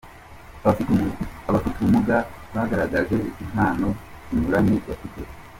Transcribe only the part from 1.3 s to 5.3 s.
Abafite ubumuga bagaragaje impano zinyuranye bafite.